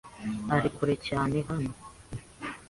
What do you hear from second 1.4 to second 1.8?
hano?